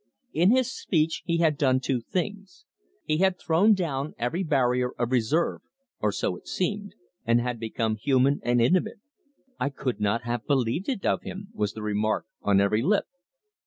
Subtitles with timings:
[0.33, 2.65] In his speech he had done two things:
[3.03, 5.61] he had thrown down every barrier of reserve
[5.99, 8.99] or so it seemed and had become human and intimate.
[9.59, 13.05] "I could not have believed it of him," was the remark on every lip.